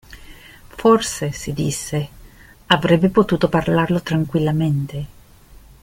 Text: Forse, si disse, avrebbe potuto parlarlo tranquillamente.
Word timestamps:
Forse, 0.69 1.31
si 1.31 1.53
disse, 1.53 2.09
avrebbe 2.65 3.09
potuto 3.09 3.47
parlarlo 3.49 4.01
tranquillamente. 4.01 5.05